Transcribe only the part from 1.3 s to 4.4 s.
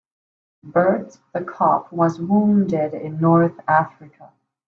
the cop was wounded in North Africa.